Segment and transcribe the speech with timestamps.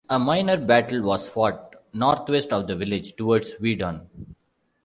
[0.09, 4.09] A minor battle was fought northwest of the village towards Weedon.